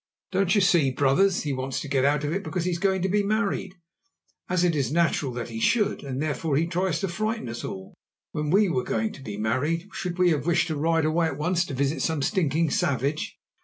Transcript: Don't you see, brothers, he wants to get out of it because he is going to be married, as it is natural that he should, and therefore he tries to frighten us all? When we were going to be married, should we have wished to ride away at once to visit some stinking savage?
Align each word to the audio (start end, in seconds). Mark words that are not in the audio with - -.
Don't 0.31 0.55
you 0.55 0.61
see, 0.61 0.89
brothers, 0.89 1.43
he 1.43 1.53
wants 1.53 1.79
to 1.81 1.87
get 1.87 2.03
out 2.03 2.23
of 2.23 2.33
it 2.33 2.43
because 2.43 2.65
he 2.65 2.71
is 2.71 2.79
going 2.79 3.03
to 3.03 3.07
be 3.07 3.21
married, 3.21 3.75
as 4.49 4.63
it 4.63 4.75
is 4.75 4.91
natural 4.91 5.31
that 5.33 5.49
he 5.49 5.59
should, 5.59 6.01
and 6.01 6.19
therefore 6.19 6.57
he 6.57 6.65
tries 6.65 6.99
to 7.01 7.07
frighten 7.07 7.47
us 7.47 7.63
all? 7.63 7.93
When 8.31 8.49
we 8.49 8.67
were 8.67 8.83
going 8.83 9.13
to 9.13 9.21
be 9.21 9.37
married, 9.37 9.89
should 9.93 10.17
we 10.17 10.31
have 10.31 10.47
wished 10.47 10.69
to 10.69 10.75
ride 10.75 11.05
away 11.05 11.27
at 11.27 11.37
once 11.37 11.63
to 11.65 11.75
visit 11.75 12.01
some 12.01 12.23
stinking 12.23 12.71
savage? 12.71 13.37